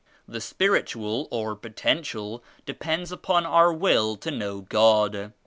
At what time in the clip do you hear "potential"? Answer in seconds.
1.55-2.43